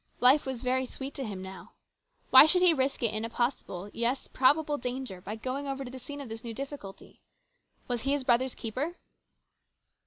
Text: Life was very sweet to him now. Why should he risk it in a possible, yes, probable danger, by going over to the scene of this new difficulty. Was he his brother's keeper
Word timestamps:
Life 0.19 0.47
was 0.47 0.63
very 0.63 0.87
sweet 0.87 1.13
to 1.13 1.23
him 1.23 1.43
now. 1.43 1.73
Why 2.31 2.47
should 2.47 2.63
he 2.63 2.73
risk 2.73 3.03
it 3.03 3.13
in 3.13 3.23
a 3.23 3.29
possible, 3.29 3.87
yes, 3.93 4.27
probable 4.27 4.79
danger, 4.79 5.21
by 5.21 5.35
going 5.35 5.67
over 5.67 5.85
to 5.85 5.91
the 5.91 5.99
scene 5.99 6.19
of 6.21 6.27
this 6.27 6.43
new 6.43 6.55
difficulty. 6.55 7.21
Was 7.87 8.01
he 8.01 8.13
his 8.13 8.23
brother's 8.23 8.55
keeper 8.55 8.95